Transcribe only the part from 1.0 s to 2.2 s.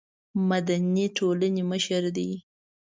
ټولنې مشر